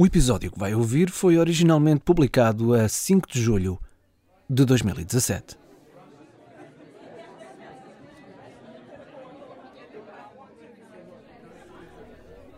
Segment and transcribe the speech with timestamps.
[0.00, 3.78] O episódio que vai ouvir foi originalmente publicado a 5 de julho
[4.48, 5.58] de 2017.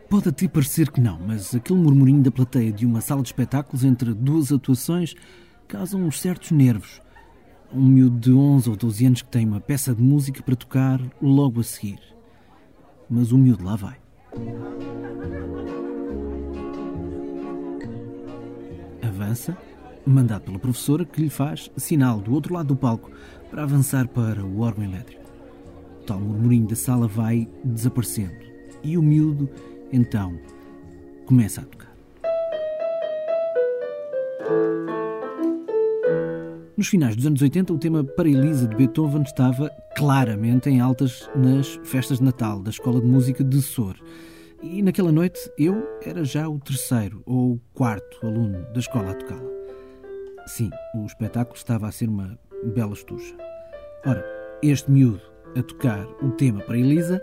[0.08, 3.82] Pode até parecer que não, mas aquele murmurinho da plateia de uma sala de espetáculos
[3.82, 5.16] entre duas atuações
[5.66, 7.02] causa uns certos nervos.
[7.74, 11.00] Um miúdo de 11 ou 12 anos que tem uma peça de música para tocar
[11.20, 11.98] logo a seguir.
[13.10, 14.00] Mas o miúdo lá vai.
[19.22, 19.56] Avança,
[20.04, 23.08] mandado pela professora que lhe faz sinal do outro lado do palco
[23.48, 25.22] para avançar para o órgão elétrico.
[26.00, 28.34] O tal murmurinho da sala vai desaparecendo
[28.82, 29.48] e o miúdo
[29.92, 30.36] então
[31.24, 31.92] começa a tocar.
[36.76, 41.30] Nos finais dos anos 80, o tema Para Elisa de Beethoven estava claramente em altas
[41.36, 43.94] nas festas de Natal da Escola de Música de Sor.
[44.62, 49.50] E naquela noite eu era já o terceiro ou quarto aluno da escola a tocá-la.
[50.46, 52.38] Sim, o espetáculo estava a ser uma
[52.74, 53.34] bela estucha.
[54.06, 54.24] Ora,
[54.62, 55.20] este miúdo
[55.56, 57.20] a tocar o tema para Elisa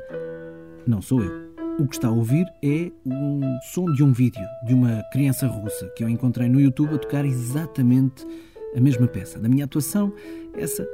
[0.86, 1.50] não sou eu.
[1.80, 5.88] O que está a ouvir é um som de um vídeo de uma criança russa
[5.96, 8.26] que eu encontrei no YouTube a tocar exatamente
[8.76, 9.40] a mesma peça.
[9.40, 10.14] Da minha atuação,
[10.58, 10.86] essa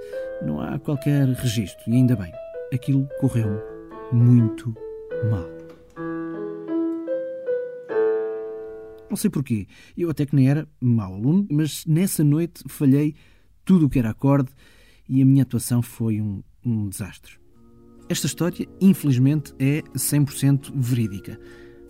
[0.44, 2.32] não há qualquer registro, e ainda bem.
[2.72, 3.60] Aquilo correu
[4.12, 4.76] muito
[5.32, 5.55] mal.
[9.10, 9.68] Não sei porquê.
[9.98, 13.16] Eu até que nem era mau aluno, mas nessa noite falhei
[13.64, 14.50] tudo o que era acorde
[15.08, 17.34] e a minha atuação foi um, um desastre.
[18.08, 21.40] Esta história, infelizmente, é 100% verídica.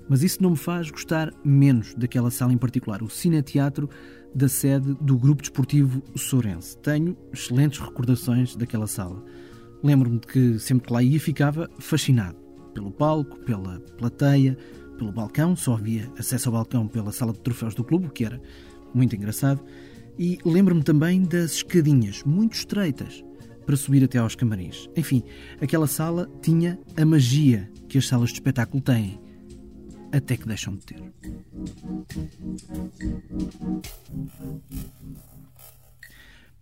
[0.07, 3.89] Mas isso não me faz gostar menos daquela sala em particular, o Cineteatro
[4.33, 6.77] da sede do Grupo Desportivo Sourense.
[6.79, 9.23] Tenho excelentes recordações daquela sala.
[9.83, 12.37] Lembro-me de que sempre que lá ia ficava fascinado
[12.73, 14.57] pelo palco, pela plateia,
[14.95, 18.25] pelo balcão, só havia acesso ao balcão pela sala de troféus do clube, o que
[18.25, 18.41] era
[18.93, 19.63] muito engraçado.
[20.17, 23.23] E lembro-me também das escadinhas muito estreitas
[23.65, 24.89] para subir até aos camarins.
[24.95, 25.23] Enfim,
[25.61, 29.19] aquela sala tinha a magia que as salas de espetáculo têm,
[30.11, 31.03] até que deixam de ter.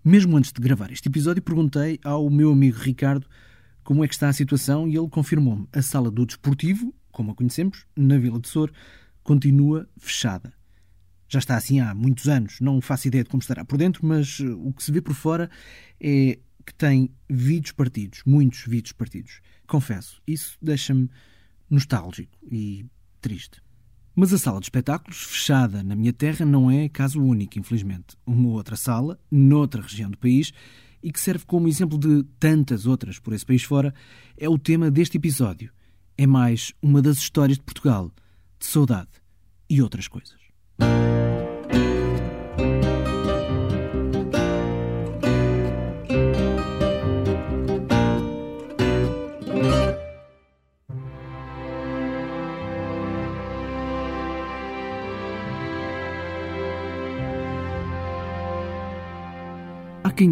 [0.03, 3.25] Mesmo antes de gravar este episódio, perguntei ao meu amigo Ricardo
[3.83, 5.67] como é que está a situação e ele confirmou-me.
[5.71, 8.73] A sala do desportivo, como a conhecemos, na Vila de Sor,
[9.23, 10.53] continua fechada.
[11.29, 14.39] Já está assim há muitos anos, não faço ideia de como estará por dentro, mas
[14.41, 15.49] o que se vê por fora
[15.99, 19.39] é que tem vídeos partidos, muitos vídeos partidos.
[19.65, 21.09] Confesso, isso deixa-me
[21.69, 22.85] nostálgico e
[23.21, 23.61] triste.
[24.15, 28.15] Mas a sala de espetáculos, fechada na minha terra, não é caso único, infelizmente.
[28.25, 30.53] Uma outra sala, noutra região do país,
[31.01, 33.93] e que serve como exemplo de tantas outras por esse país fora,
[34.37, 35.71] é o tema deste episódio.
[36.17, 38.11] É mais uma das histórias de Portugal,
[38.59, 39.09] de saudade
[39.69, 40.37] e outras coisas.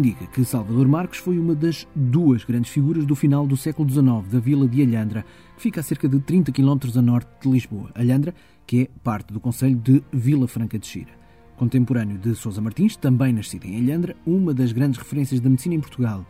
[0.00, 4.26] Diga que Salvador Marques foi uma das duas grandes figuras do final do século XIX
[4.30, 5.24] da vila de Alhandra,
[5.56, 7.90] que fica a cerca de 30 km a norte de Lisboa.
[7.94, 8.34] Alhandra,
[8.66, 11.10] que é parte do Conselho de Vila Franca de Xira.
[11.56, 15.80] Contemporâneo de Sousa Martins, também nascido em Alhandra, uma das grandes referências da medicina em
[15.80, 16.24] Portugal.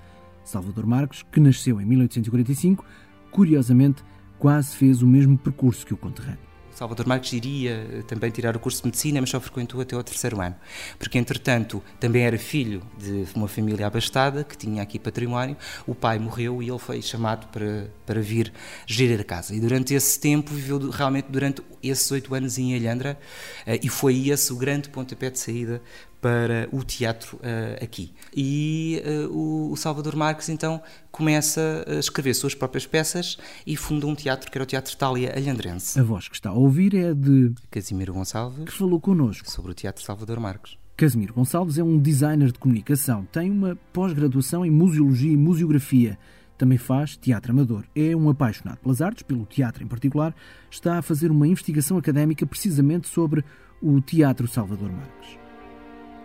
[0.44, 2.84] Salvador Marques, que nasceu em 1845,
[3.30, 4.02] curiosamente
[4.38, 6.51] quase fez o mesmo percurso que o conterrâneo.
[6.74, 10.02] Salvador Marques iria eh, também tirar o curso de medicina, mas só frequentou até ao
[10.02, 10.56] terceiro ano,
[10.98, 15.56] porque entretanto também era filho de uma família abastada que tinha aqui património.
[15.86, 18.52] O pai morreu e ele foi chamado para, para vir
[18.86, 19.54] gerir a casa.
[19.54, 23.18] E durante esse tempo viveu realmente durante esses oito anos em Alhandra
[23.66, 25.82] eh, e foi esse o grande pontapé de saída
[26.22, 28.14] para o teatro uh, aqui.
[28.34, 34.14] E uh, o, Salvador Marques então começa a escrever suas próprias peças e funda um
[34.14, 35.98] teatro que era o Teatro Itália Alhandrense.
[35.98, 39.74] A voz que está a ouvir é de Casimiro Gonçalves, que falou connosco sobre o
[39.74, 40.78] Teatro Salvador Marques.
[40.96, 46.16] Casimiro Gonçalves é um designer de comunicação, tem uma pós-graduação em museologia e museografia.
[46.56, 47.82] Também faz teatro amador.
[47.96, 50.32] É um apaixonado pelas artes, pelo teatro em particular.
[50.70, 53.44] Está a fazer uma investigação académica precisamente sobre
[53.80, 55.41] o Teatro Salvador Marques.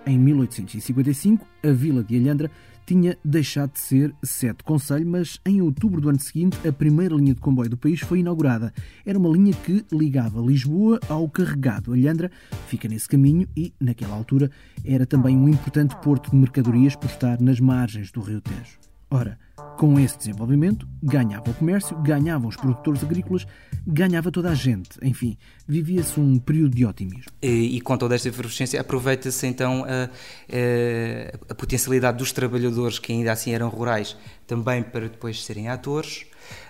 [0.07, 2.49] Em 1855, a vila de Alhandra
[2.85, 7.13] tinha deixado de ser sede de conselho, mas em outubro do ano seguinte, a primeira
[7.13, 8.73] linha de comboio do país foi inaugurada.
[9.05, 11.91] Era uma linha que ligava Lisboa ao carregado.
[11.91, 12.31] Alhandra
[12.67, 14.49] fica nesse caminho e, naquela altura,
[14.85, 18.86] era também um importante porto de mercadorias por estar nas margens do Rio Tejo.
[19.09, 19.39] Ora,
[19.77, 23.47] com esse desenvolvimento, ganhava o comércio, ganhavam os produtores agrícolas,
[23.85, 24.89] ganhava toda a gente.
[25.01, 27.31] Enfim, vivia-se um período de otimismo.
[27.41, 33.13] E, e com toda esta efervescência, aproveita-se então a, a, a, potencialidade dos trabalhadores que
[33.13, 36.25] ainda assim eram rurais também para depois serem atores.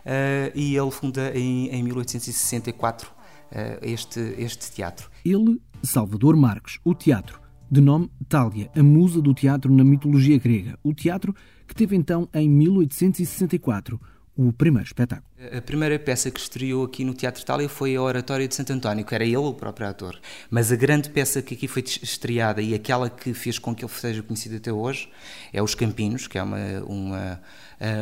[0.05, 5.09] Uh, e ele funda em, em 1864 uh, este, este teatro.
[5.25, 7.39] Ele, Salvador Marques, o teatro,
[7.69, 10.77] de nome Tália, a musa do teatro na mitologia grega.
[10.83, 11.35] O teatro
[11.67, 13.99] que teve então em 1864
[14.37, 15.27] o primeiro espetáculo.
[15.51, 19.03] A primeira peça que estreou aqui no Teatro Itália foi a Oratória de Santo António,
[19.03, 20.19] que era ele o próprio ator.
[20.49, 23.91] Mas a grande peça que aqui foi estreada e aquela que fez com que ele
[23.91, 25.09] seja conhecido até hoje
[25.51, 27.41] é Os Campinos, que é uma, uma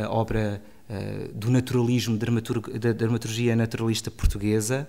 [0.10, 0.62] obra
[1.34, 4.88] do naturalismo, da dramaturgia naturalista portuguesa.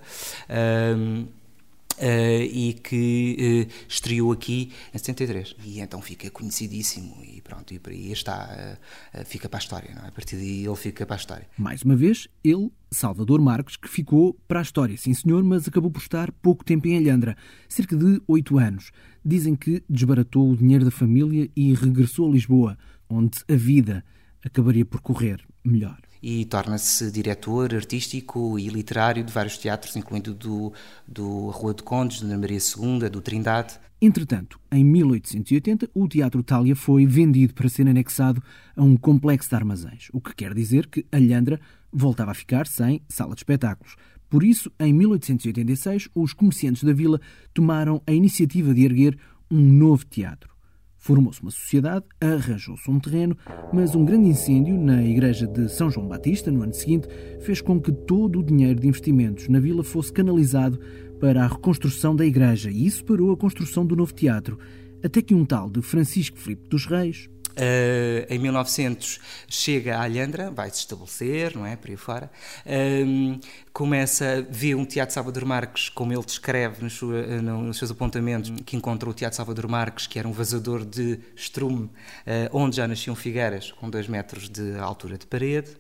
[1.98, 5.56] Uh, e que uh, estreou aqui em 73.
[5.64, 8.78] E então fica conhecidíssimo e pronto, e por aí está,
[9.14, 10.08] uh, fica para a história, não é?
[10.08, 11.46] A partir daí ele fica para a história.
[11.56, 15.90] Mais uma vez, ele, Salvador Marques, que ficou para a história, sim senhor, mas acabou
[15.90, 17.36] por estar pouco tempo em Alhandra,
[17.68, 18.90] cerca de oito anos.
[19.24, 22.78] Dizem que desbaratou o dinheiro da família e regressou a Lisboa,
[23.08, 24.04] onde a vida
[24.44, 30.72] acabaria por correr melhor e torna-se diretor artístico e literário de vários teatros, incluindo do,
[31.06, 33.78] do Rua de Condes, do Maria II, do Trindade.
[34.00, 38.42] Entretanto, em 1880, o Teatro Tália foi vendido para ser anexado
[38.76, 41.58] a um complexo de armazéns, o que quer dizer que Alhandra
[41.92, 43.96] voltava a ficar sem sala de espetáculos.
[44.28, 47.20] Por isso, em 1886, os comerciantes da vila
[47.54, 49.16] tomaram a iniciativa de erguer
[49.50, 50.55] um novo teatro.
[51.06, 53.36] Formou-se uma sociedade, arranjou-se um terreno,
[53.72, 57.06] mas um grande incêndio na igreja de São João Batista, no ano seguinte,
[57.42, 60.80] fez com que todo o dinheiro de investimentos na vila fosse canalizado
[61.20, 62.72] para a reconstrução da igreja.
[62.72, 64.58] E isso parou a construção do novo teatro,
[65.00, 69.18] até que um tal de Francisco Filipe dos Reis, Uh, em 1900
[69.48, 71.74] chega a Alhandra, vai se estabelecer, não é?
[71.74, 72.30] Por aí fora.
[72.66, 73.40] Uh,
[73.72, 77.90] começa a ver um Teatro Salvador Marques, como ele descreve nos, sua, eh, nos, seus
[77.90, 81.90] apontamentos, que encontra o Teatro Salvador Marques, que era um vazador de estrume, uh,
[82.52, 85.76] onde já nasciam figueiras com 2 metros de altura de parede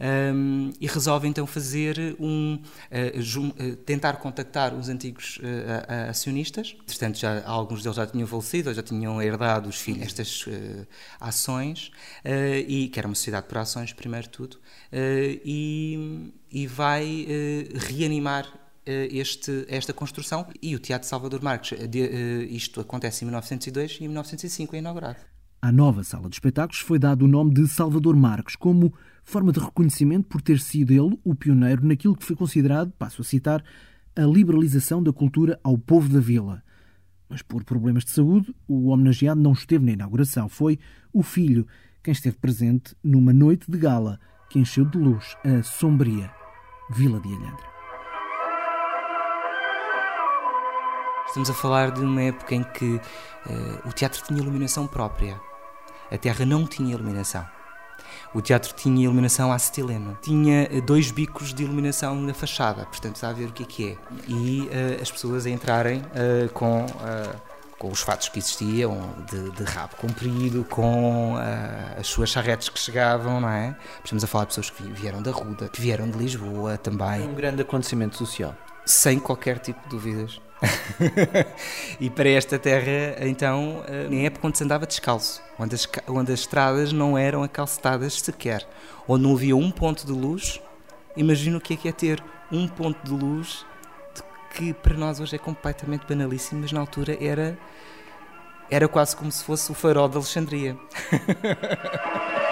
[0.00, 6.72] um, e resolve então fazer um uh, tentar contactar os antigos uh, acionistas.
[6.86, 10.46] Portanto, já alguns deles já tinham falecido, ou já tinham herdado os filhos estas
[11.20, 11.90] ações
[12.66, 14.58] e que era uma sociedade por ações primeiro tudo
[14.92, 17.26] e, e vai
[17.74, 18.46] reanimar
[18.86, 21.78] este, esta construção e o Teatro Salvador Marques.
[22.48, 25.37] isto acontece em 1902 e em 1905 é inaugurado.
[25.60, 28.94] À nova sala de espetáculos foi dado o nome de Salvador Marques, como
[29.24, 33.24] forma de reconhecimento por ter sido ele o pioneiro naquilo que foi considerado, passo a
[33.24, 33.64] citar,
[34.14, 36.62] a liberalização da cultura ao povo da vila.
[37.28, 40.48] Mas por problemas de saúde, o homenageado não esteve na inauguração.
[40.48, 40.78] Foi
[41.12, 41.66] o filho
[42.04, 46.30] quem esteve presente numa noite de gala que encheu de luz a sombria
[46.90, 47.66] Vila de Alhandra.
[51.26, 55.47] Estamos a falar de uma época em que uh, o teatro tinha iluminação própria.
[56.10, 57.46] A terra não tinha iluminação.
[58.34, 63.30] O teatro tinha iluminação acetileno, tinha eh, dois bicos de iluminação na fachada, portanto está
[63.30, 63.96] a ver o que é que é.
[64.26, 67.40] E uh, as pessoas a entrarem uh, com, uh,
[67.78, 71.36] com os fatos que existiam, de, de rabo comprido, com
[71.98, 73.76] as suas charretes que chegavam, não é?
[74.04, 77.22] Estamos a falar de pessoas que vieram da Ruda, que vieram de Lisboa também.
[77.22, 78.54] Um grande acontecimento social.
[78.84, 80.40] Sem qualquer tipo de dúvidas.
[82.00, 86.40] e para esta terra, então, em época onde se andava descalço, onde as, onde as
[86.40, 88.66] estradas não eram acalcetadas sequer,
[89.06, 90.60] onde não havia um ponto de luz,
[91.16, 93.64] imagina o que é que é ter um ponto de luz
[94.54, 97.56] que para nós hoje é completamente banalíssimo, mas na altura era,
[98.70, 100.76] era quase como se fosse o farol de Alexandria.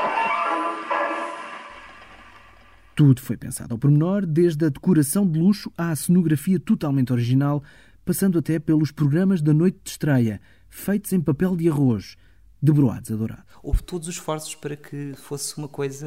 [2.95, 7.63] Tudo foi pensado ao pormenor, desde a decoração de luxo à cenografia totalmente original,
[8.07, 12.17] passando até pelos programas da noite de estreia, feitos em papel de arroz,
[12.63, 13.43] de broados a dourado.
[13.63, 16.07] Houve todos os esforços para que fosse uma coisa,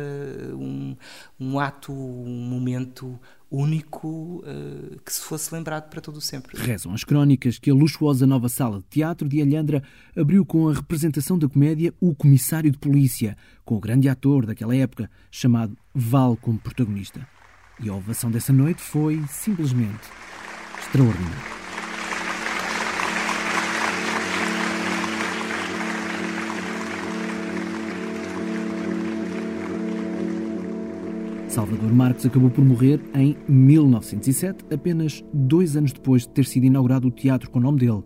[0.53, 0.95] um,
[1.37, 3.19] um ato, um momento
[3.51, 6.57] único uh, que se fosse lembrado para todo o sempre.
[6.57, 9.83] Rezam as crónicas que a luxuosa nova sala de teatro de Alhandra
[10.15, 14.75] abriu com a representação da comédia O Comissário de Polícia, com o grande ator daquela
[14.75, 17.27] época, chamado Val como protagonista.
[17.81, 20.07] E a ovação dessa noite foi simplesmente
[20.79, 21.58] extraordinária.
[31.59, 37.09] Salvador Marques acabou por morrer em 1907, apenas dois anos depois de ter sido inaugurado
[37.09, 38.01] o teatro com o nome dele.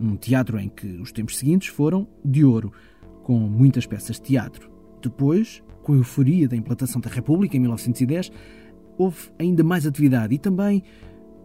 [0.00, 2.72] Um teatro em que os tempos seguintes foram de ouro,
[3.22, 4.68] com muitas peças de teatro.
[5.00, 8.32] Depois, com a euforia da implantação da República em 1910,
[8.98, 10.82] houve ainda mais atividade e também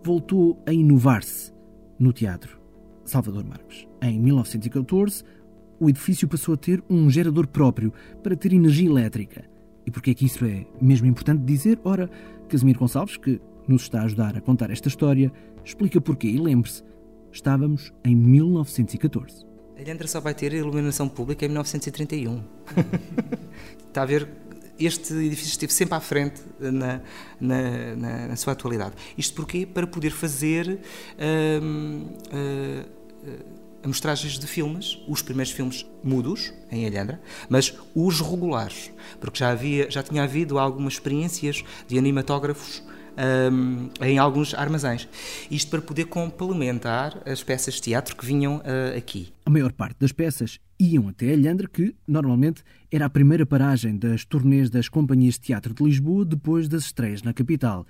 [0.04, 1.54] voltou a inovar-se
[2.00, 2.60] no teatro
[3.04, 3.86] Salvador Marques.
[4.02, 5.24] Em 1914,
[5.80, 9.54] o edifício passou a ter um gerador próprio para ter energia elétrica.
[9.86, 11.80] E porquê é que isso é mesmo importante dizer?
[11.84, 12.10] Ora,
[12.50, 15.32] Casimiro Gonçalves, que nos está a ajudar a contar esta história,
[15.64, 16.28] explica porquê.
[16.28, 16.84] E lembre-se,
[17.32, 19.46] estávamos em 1914.
[19.78, 22.42] A Ilhandra só vai ter iluminação pública em 1931.
[23.88, 24.28] está a ver
[24.80, 27.02] este edifício esteve sempre à frente na,
[27.40, 28.96] na, na, na sua atualidade.
[29.18, 29.66] Isto porquê?
[29.66, 31.64] Para poder fazer uh,
[32.34, 32.90] uh,
[33.88, 39.90] mostragens de filmes, os primeiros filmes mudos em Alhandra, mas os regulares, porque já havia,
[39.90, 42.84] já tinha havido algumas experiências de animatógrafos
[43.52, 45.08] um, em alguns armazéns.
[45.50, 49.34] Isto para poder complementar as peças de teatro que vinham uh, aqui.
[49.46, 54.26] A maior parte das peças iam até Alhandra, que normalmente era a primeira paragem das
[54.26, 57.86] turnês das companhias de teatro de Lisboa depois das estreias na capital.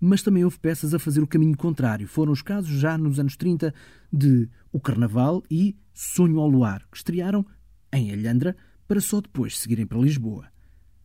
[0.00, 2.06] Mas também houve peças a fazer o caminho contrário.
[2.06, 3.72] Foram os casos já nos anos 30
[4.12, 7.46] de O Carnaval e Sonho ao Luar, que estrearam
[7.92, 10.46] em Alhandra para só depois seguirem para Lisboa.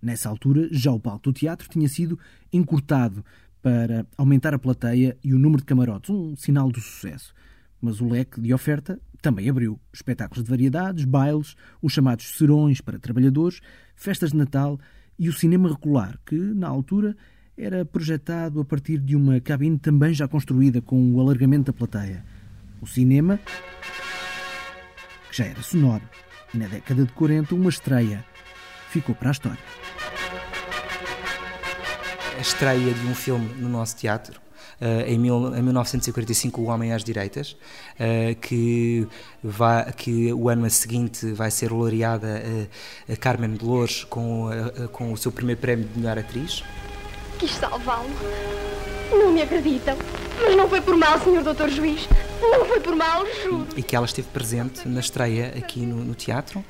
[0.01, 2.17] Nessa altura, já o palco do teatro tinha sido
[2.51, 3.23] encurtado
[3.61, 7.33] para aumentar a plateia e o número de camarotes, um sinal do sucesso.
[7.81, 9.79] Mas o leque de oferta também abriu.
[9.93, 13.59] Espetáculos de variedades, bailes, os chamados serões para trabalhadores,
[13.95, 14.79] festas de Natal
[15.17, 17.15] e o cinema regular, que, na altura,
[17.59, 22.23] era projetado a partir de uma cabine também já construída com o alargamento da plateia.
[22.81, 23.37] O cinema,
[25.29, 26.03] que já era sonoro,
[26.53, 28.25] e na década de 40 uma estreia,
[28.89, 29.59] ficou para a história
[32.39, 34.39] a estreia de um filme no nosso teatro.
[34.79, 39.05] Uh, em, mil, em, 1945 O Homem às Direitas, uh, que,
[39.43, 44.47] vai, que o ano seguinte vai ser laureada uh, a Carmen Dolores com,
[44.93, 46.63] com o seu primeiro prémio de melhor atriz.
[47.39, 48.09] Quis salvá-lo.
[49.11, 49.97] Não me acreditam.
[50.41, 52.07] Mas não foi por mal, senhor doutor juiz.
[52.41, 53.67] Não foi por mal, juro.
[53.75, 56.63] E que ela esteve presente na estreia aqui no, no teatro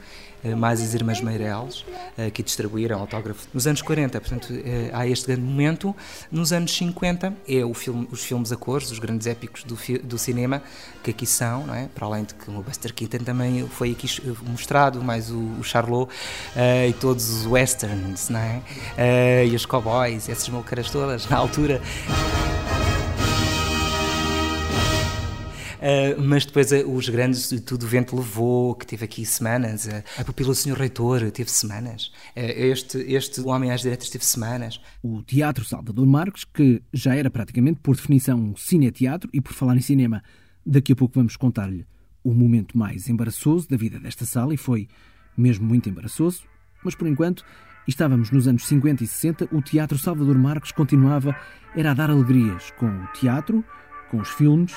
[0.57, 1.85] mais as Irmãs Meireles,
[2.17, 4.19] eh, que distribuíram autógrafo nos anos 40.
[4.19, 5.95] Portanto, eh, há este grande momento.
[6.31, 10.17] Nos anos 50, é o filme, os filmes a cores, os grandes épicos do, do
[10.17, 10.61] cinema,
[11.03, 11.87] que aqui são, não é?
[11.93, 14.07] para além de que o Buster Keaton também foi aqui
[14.47, 16.11] mostrado, mais o, o Charlot
[16.87, 19.45] e todos os westerns, não é?
[19.45, 21.81] E os cowboys, essas malcaras todas, na altura.
[25.79, 30.03] Uh, mas depois uh, os grandes, tudo o vento levou, que teve aqui semanas, uh,
[30.17, 34.81] a pupila do Senhor Reitor teve semanas, este, este Homem às Diretas teve semanas.
[35.01, 39.77] O Teatro Salvador Marques, que já era praticamente, por definição, um cineteatro, e por falar
[39.77, 40.21] em cinema,
[40.65, 41.85] daqui a pouco vamos contar-lhe
[42.21, 44.89] o momento mais embaraçoso da vida desta sala, e foi
[45.37, 46.43] mesmo muito embaraçoso,
[46.83, 47.45] mas por enquanto
[47.87, 51.33] estávamos nos anos 50 e 60, o Teatro Salvador Marques continuava
[51.73, 53.63] era a dar alegrias com o teatro,
[54.11, 54.73] com os filmes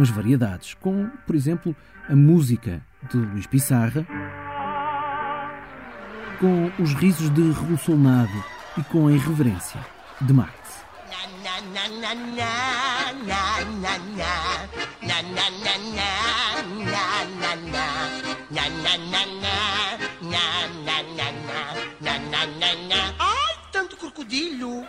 [0.00, 1.76] com as variedades, com, por exemplo,
[2.08, 2.80] a música
[3.10, 4.06] de Luís Pissarra,
[6.38, 8.32] com os risos de Revolucionado
[8.78, 9.78] e com a irreverência
[10.22, 10.54] de Marx.
[23.18, 24.82] Ai, tanto crocodilo!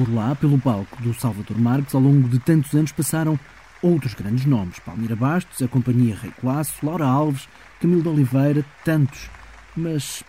[0.00, 3.38] Por lá, pelo palco do Salvador Marques, ao longo de tantos anos passaram
[3.82, 4.78] outros grandes nomes.
[4.78, 7.46] Palmira Bastos, a Companhia Rei Colasso, Laura Alves,
[7.82, 9.28] Camilo de Oliveira, tantos.
[9.76, 10.24] Mas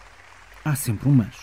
[0.66, 1.34] há sempre um mas.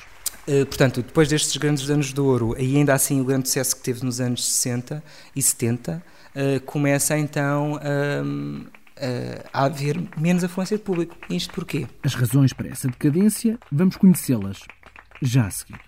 [0.46, 3.82] Uh, portanto, depois destes grandes anos de ouro, e ainda assim o grande sucesso que
[3.82, 5.02] teve nos anos 60
[5.34, 6.02] e 70,
[6.36, 8.70] uh, começa então uh,
[9.54, 11.16] a haver menos afluência de público.
[11.30, 11.86] Isto porquê?
[12.02, 14.58] As razões para essa decadência, vamos conhecê-las
[15.22, 15.87] já a seguir.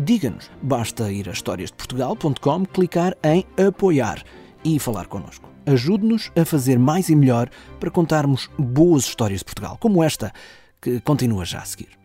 [0.00, 0.50] diga-nos.
[0.62, 4.22] Basta ir a historiasdeportugal.com, clicar em apoiar
[4.64, 5.48] e falar connosco.
[5.66, 10.32] Ajude-nos a fazer mais e melhor para contarmos boas histórias de Portugal, como esta,
[10.80, 11.98] que continua já a seguir.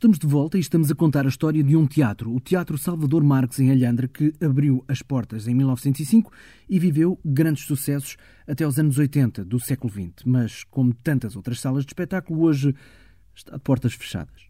[0.00, 3.22] Estamos de volta e estamos a contar a história de um teatro, o Teatro Salvador
[3.22, 6.32] Marques em Alhandra, que abriu as portas em 1905
[6.70, 8.16] e viveu grandes sucessos
[8.48, 10.24] até os anos 80 do século XX.
[10.24, 12.74] Mas, como tantas outras salas de espetáculo, hoje
[13.40, 14.48] está de portas fechadas.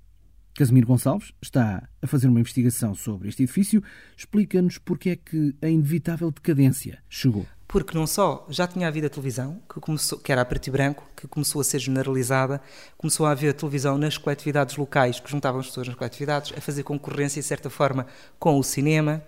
[0.54, 3.82] Casimiro Gonçalves está a fazer uma investigação sobre este edifício.
[4.16, 9.10] Explica-nos porque é que a inevitável decadência chegou porque não só já tinha havido a
[9.10, 12.60] televisão, que, começou, que era a preto e branco, que começou a ser generalizada,
[12.98, 16.60] começou a haver a televisão nas coletividades locais, que juntavam as pessoas nas coletividades, a
[16.60, 18.08] fazer concorrência, de certa forma,
[18.40, 19.22] com o cinema.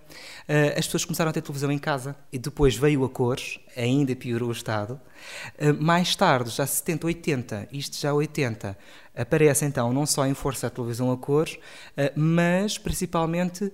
[0.49, 4.17] Uh, as pessoas começaram a ter televisão em casa e depois veio a cores, ainda
[4.17, 5.01] piorou o estado.
[5.57, 8.77] Uh, mais tarde, já 70, 80, isto já 80,
[9.15, 11.55] aparece então não só em força a televisão a cores,
[11.97, 13.73] uh, mas principalmente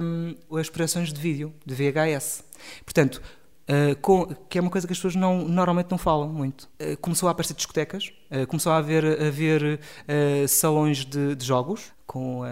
[0.00, 2.48] um, as projeções de vídeo, de VHS.
[2.84, 3.22] Portanto,
[3.68, 6.70] Uh, com, que é uma coisa que as pessoas não, normalmente não falam muito.
[6.80, 9.80] Uh, começou a aparecer discotecas, uh, começou a haver, a haver
[10.48, 12.42] salões de, de, jogos com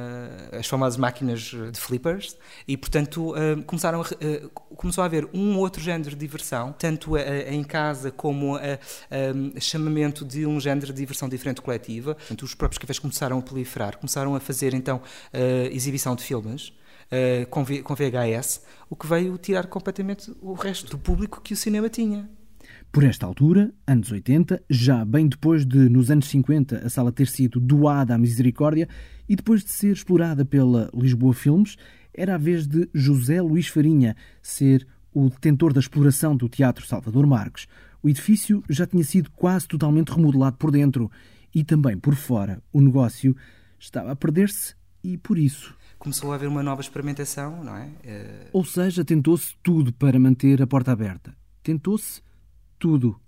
[0.53, 2.37] as famosas máquinas de flippers
[2.69, 3.33] e, portanto,
[3.67, 8.79] começaram a, começou a haver um outro género de diversão, tanto em casa como a,
[9.59, 12.15] chamamento de um género de diversão diferente coletiva.
[12.15, 15.01] Portanto, os próprios cafés começaram a proliferar, começaram a fazer, então,
[15.73, 16.73] exibição de filmes
[17.07, 21.55] uh, com, v, com VHS, o que veio tirar completamente o resto do público que
[21.55, 22.29] o cinema tinha.
[22.93, 27.27] Por esta altura, anos 80, já bem depois de, nos anos 50, a sala ter
[27.27, 28.89] sido doada à misericórdia
[29.29, 31.77] e depois de ser explorada pela Lisboa Filmes,
[32.15, 37.27] era a vez de José Luís Farinha ser o detentor da exploração do Teatro Salvador
[37.27, 37.67] Marques.
[38.03, 41.11] O edifício já tinha sido quase totalmente remodelado por dentro
[41.55, 42.63] e também por fora.
[42.73, 43.37] O negócio
[43.79, 47.87] estava a perder-se e, por isso, começou a haver uma nova experimentação, não é?
[47.87, 48.49] Uh...
[48.53, 51.37] Ou seja, tentou-se tudo para manter a porta aberta.
[51.63, 52.23] Tentou-se
[52.79, 53.21] tudo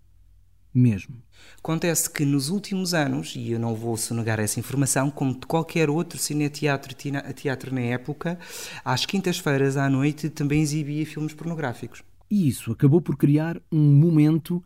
[0.72, 1.16] mesmo.
[1.58, 5.90] Acontece que nos últimos anos, e eu não vou sonegar essa informação, como de qualquer
[5.90, 6.94] outro cineteatro
[7.34, 8.38] teatro na época,
[8.84, 12.02] às quintas-feiras à noite também exibia filmes pornográficos.
[12.30, 14.62] E isso acabou por criar um momento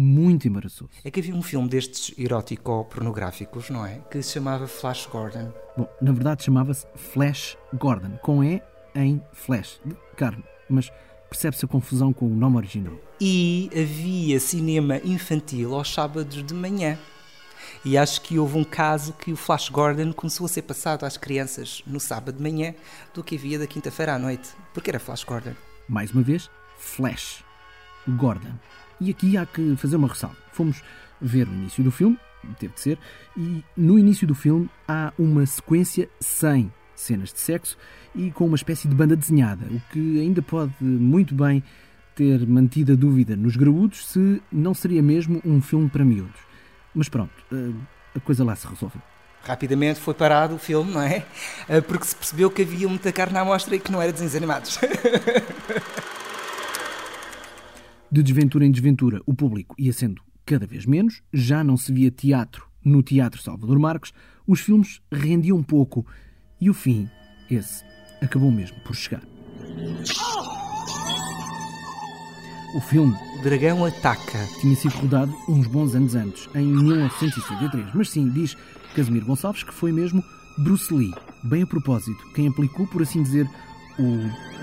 [0.00, 0.90] muito embaraçoso.
[1.02, 3.98] É que havia um filme destes erótico-pornográficos, não é?
[4.08, 5.52] Que se chamava Flash Gordon.
[5.76, 8.62] Bom, na verdade chamava-se Flash Gordon, com E
[8.94, 10.88] em Flash, de carne, mas
[11.28, 12.94] percebe-se a confusão com o nome original.
[13.20, 16.96] E havia cinema infantil aos sábados de manhã.
[17.84, 21.16] E acho que houve um caso que o Flash Gordon começou a ser passado às
[21.16, 22.72] crianças no sábado de manhã
[23.12, 25.54] do que havia da quinta-feira à noite, porque era Flash Gordon.
[25.88, 27.44] Mais uma vez, Flash
[28.06, 28.54] Gordon.
[29.00, 30.36] E aqui há que fazer uma ressalva.
[30.52, 30.82] Fomos
[31.20, 32.18] ver o início do filme,
[32.58, 32.98] teve de ser,
[33.36, 37.76] e no início do filme há uma sequência sem cenas de sexo
[38.14, 41.62] e com uma espécie de banda desenhada, o que ainda pode muito bem
[42.14, 46.40] ter mantido a dúvida nos graúdos se não seria mesmo um filme para miúdos.
[46.92, 47.72] Mas pronto, eh,
[48.16, 49.00] a coisa lá se resolveu.
[49.44, 51.24] Rapidamente foi parado o filme, não é?
[51.68, 54.34] Eh, porque se percebeu que havia muita carne à mostra e que não era desenhos
[54.34, 54.78] animados.
[58.10, 62.10] De desventura em desventura, o público ia sendo cada vez menos, já não se via
[62.10, 64.14] teatro no Teatro Salvador Marques,
[64.46, 66.06] os filmes rendiam pouco
[66.58, 67.06] e o fim,
[67.50, 67.84] esse,
[68.22, 69.22] acabou mesmo por chegar.
[72.74, 78.30] O filme Dragão Ataca tinha sido rodado uns bons anos antes, em 1963, mas sim,
[78.30, 78.56] diz
[78.96, 80.24] Casimiro Gonçalves que foi mesmo
[80.56, 81.12] Bruce Lee,
[81.44, 83.46] bem a propósito, quem aplicou, por assim dizer,
[83.98, 84.57] o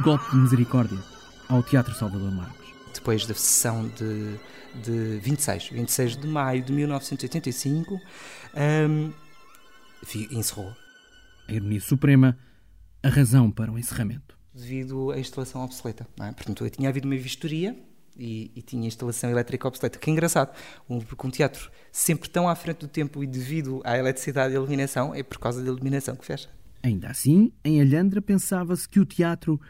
[0.00, 0.98] golpe de misericórdia
[1.48, 2.72] ao Teatro Salvador Marques.
[2.94, 4.38] Depois da sessão de,
[4.82, 8.00] de 26, 26 de maio de 1985,
[8.86, 9.12] um,
[10.30, 10.72] encerrou.
[11.46, 12.38] A ironia suprema,
[13.02, 14.38] a razão para o encerramento.
[14.54, 16.06] Devido à instalação obsoleta.
[16.16, 16.32] Não é?
[16.32, 17.76] Portanto, tinha havido uma vistoria
[18.16, 19.98] e, e, tinha instalação elétrica obsoleta.
[19.98, 20.54] Que é engraçado,
[20.88, 24.56] um, porque um teatro sempre tão à frente do tempo e devido à eletricidade e
[24.56, 26.48] à iluminação, é por causa da iluminação que fecha.
[26.82, 29.60] Ainda assim, em Alhandra pensava-se que o teatro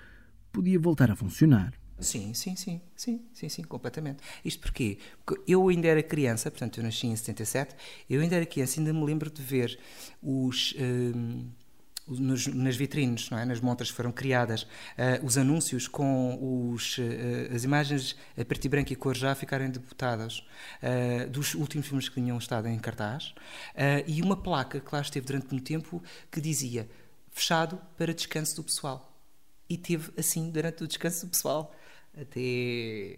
[0.52, 1.72] podia voltar a funcionar.
[2.02, 4.22] Sim, sim, sim, sim, sim, sim, completamente.
[4.44, 4.98] Isto porquê?
[5.24, 7.74] Porque eu ainda era criança, portanto eu nasci em 77,
[8.10, 9.78] eu ainda era criança, ainda me lembro de ver
[10.22, 10.74] os...
[10.78, 11.48] Um,
[12.08, 13.44] nos, nas vitrines, não é?
[13.44, 18.64] nas montras que foram criadas, uh, os anúncios com os, uh, as imagens a preto
[18.64, 20.44] e branco e cor já ficarem deputadas
[20.82, 23.32] uh, dos últimos filmes que tinham estado em cartaz,
[24.06, 26.88] e uma placa que lá esteve durante muito tempo que dizia
[27.30, 29.12] fechado para descanso do pessoal
[29.72, 31.74] e teve assim durante o descanso pessoal
[32.14, 33.14] até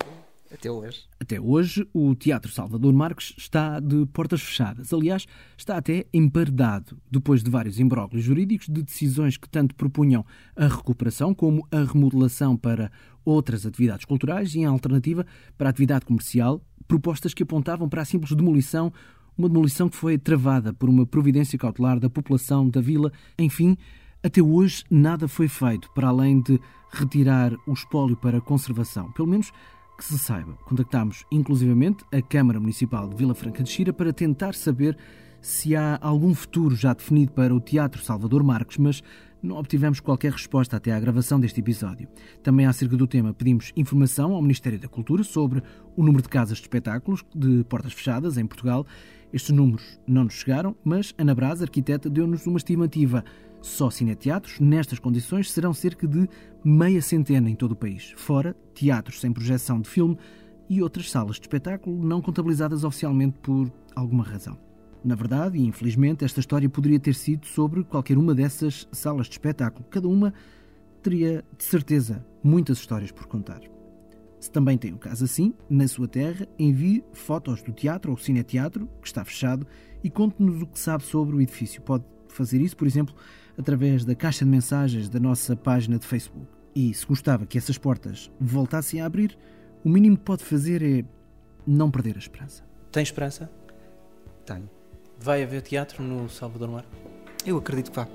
[0.52, 1.02] Até hoje.
[1.18, 4.92] Até hoje, o Teatro Salvador Marques está de portas fechadas.
[4.92, 5.26] Aliás,
[5.58, 11.34] está até emparedado, depois de vários imbróglios jurídicos de decisões que tanto propunham a recuperação
[11.34, 12.92] como a remodelação para
[13.24, 15.26] outras atividades culturais e, em alternativa,
[15.58, 18.92] para a atividade comercial, propostas que apontavam para a simples demolição,
[19.36, 23.10] uma demolição que foi travada por uma providência cautelar da população da vila.
[23.36, 23.76] Enfim,
[24.24, 26.58] até hoje nada foi feito para além de
[26.90, 29.12] retirar o espólio para conservação.
[29.12, 29.52] Pelo menos
[29.98, 30.54] que se saiba.
[30.64, 34.96] Contactámos inclusivamente a Câmara Municipal de Vila Franca de Xira para tentar saber
[35.42, 39.02] se há algum futuro já definido para o Teatro Salvador Marques, mas
[39.42, 42.08] não obtivemos qualquer resposta até à gravação deste episódio.
[42.42, 45.62] Também acerca do tema pedimos informação ao Ministério da Cultura sobre
[45.94, 48.86] o número de casas de espetáculos de portas fechadas em Portugal.
[49.34, 53.22] Estes números não nos chegaram, mas Ana Braz, arquiteta, deu-nos uma estimativa.
[53.64, 56.28] Só cineteatros, nestas condições, serão cerca de
[56.62, 60.18] meia centena em todo o país, fora teatros sem projeção de filme
[60.68, 64.58] e outras salas de espetáculo não contabilizadas oficialmente por alguma razão.
[65.02, 69.32] Na verdade, e infelizmente, esta história poderia ter sido sobre qualquer uma dessas salas de
[69.32, 69.86] espetáculo.
[69.88, 70.34] Cada uma
[71.02, 73.62] teria, de certeza, muitas histórias por contar.
[74.38, 78.86] Se também tem um caso assim, na sua terra, envie fotos do teatro ou cineteatro,
[79.00, 79.66] que está fechado,
[80.02, 81.80] e conte-nos o que sabe sobre o edifício.
[81.80, 83.14] Pode fazer isso, por exemplo,
[83.58, 86.46] através da caixa de mensagens da nossa página de Facebook.
[86.74, 89.38] E se gostava que essas portas voltassem a abrir,
[89.84, 91.04] o mínimo que pode fazer é
[91.66, 92.64] não perder a esperança.
[92.90, 93.50] Tem esperança?
[94.44, 94.68] Tenho.
[95.18, 96.84] Vai haver teatro no Salvador Mar?
[97.46, 98.08] Eu acredito que vá.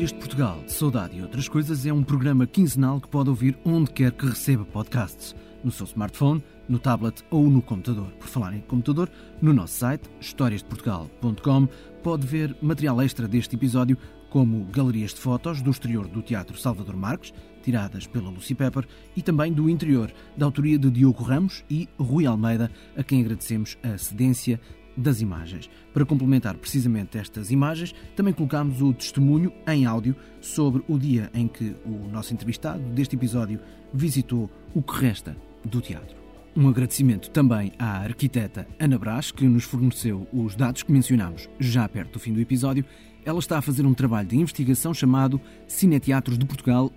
[0.00, 3.58] Histórias de Portugal, de Saudade e Outras Coisas é um programa quinzenal que pode ouvir
[3.66, 5.36] onde quer que receba podcasts.
[5.62, 8.10] No seu smartphone, no tablet ou no computador.
[8.12, 9.10] Por falar em computador,
[9.42, 11.68] no nosso site, historiasdeportugal.com,
[12.02, 13.98] pode ver material extra deste episódio,
[14.30, 19.20] como galerias de fotos do exterior do Teatro Salvador Marques, tiradas pela Lucy Pepper, e
[19.20, 23.98] também do interior, da autoria de Diogo Ramos e Rui Almeida, a quem agradecemos a
[23.98, 24.58] cedência
[24.96, 25.70] das imagens.
[25.92, 31.46] Para complementar precisamente estas imagens, também colocamos o testemunho em áudio sobre o dia em
[31.46, 33.60] que o nosso entrevistado deste episódio
[33.92, 36.20] visitou o que resta do teatro.
[36.56, 41.88] Um agradecimento também à arquiteta Ana Brás, que nos forneceu os dados que mencionámos já
[41.88, 42.84] perto do fim do episódio.
[43.24, 46.90] Ela está a fazer um trabalho de investigação chamado Cineteatros de Portugal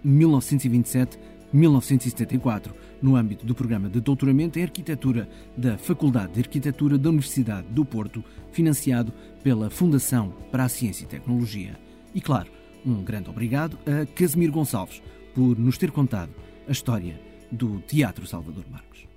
[1.54, 7.68] 1927-1974, no âmbito do programa de doutoramento em arquitetura da Faculdade de Arquitetura da Universidade
[7.70, 9.14] do Porto, financiado
[9.44, 11.78] pela Fundação para a Ciência e Tecnologia.
[12.14, 12.50] E claro,
[12.86, 15.02] um grande obrigado a Casimiro Gonçalves
[15.34, 16.32] por nos ter contado
[16.68, 17.20] a história
[17.52, 19.08] do Teatro Salvador Marcos.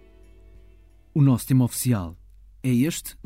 [1.15, 2.17] O nosso tema oficial
[2.63, 3.17] é este.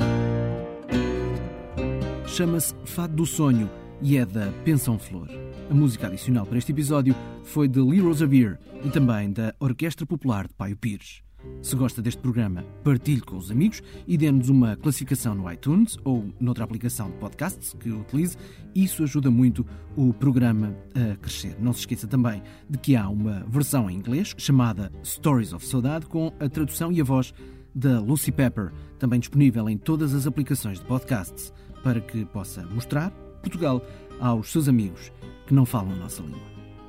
[2.27, 3.69] Chama-se Fado do Sonho
[4.01, 5.29] e é da Pensão Flor.
[5.71, 10.49] A música adicional para este episódio foi de Lee Rosavere e também da Orquestra Popular
[10.49, 11.23] de Paio Pires.
[11.63, 16.29] Se gosta deste programa, partilhe com os amigos e dê-nos uma classificação no iTunes ou
[16.41, 18.37] noutra aplicação de podcasts que utilize.
[18.75, 19.65] Isso ajuda muito
[19.97, 21.55] o programa a crescer.
[21.61, 26.07] Não se esqueça também de que há uma versão em inglês chamada Stories of Saudade
[26.07, 27.33] com a tradução e a voz
[27.73, 31.53] da Lucy Pepper, também disponível em todas as aplicações de podcasts,
[31.85, 33.81] para que possa mostrar Portugal
[34.19, 35.13] aos seus amigos
[35.51, 36.39] que não falam a nossa língua.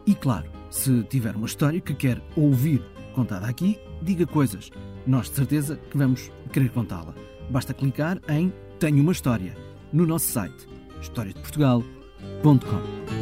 [0.06, 2.80] E claro, se tiver uma história que quer ouvir
[3.16, 4.70] contada aqui, diga coisas.
[5.06, 7.16] Nós de certeza que vamos querer contá-la.
[7.50, 9.56] Basta clicar em Tenho uma História
[9.92, 10.68] no nosso site
[11.02, 13.21] historiasdeportugal.com.